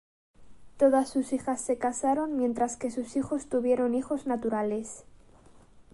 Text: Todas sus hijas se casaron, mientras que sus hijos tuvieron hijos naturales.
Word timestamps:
Todas 0.77 1.11
sus 1.11 1.31
hijas 1.31 1.61
se 1.61 1.77
casaron, 1.77 2.35
mientras 2.35 2.75
que 2.75 2.89
sus 2.89 3.15
hijos 3.17 3.49
tuvieron 3.49 3.93
hijos 3.93 4.25
naturales. 4.25 5.03